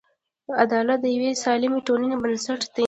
[0.63, 2.79] عدالت د یوې سالمې ټولنې بنسټ دی.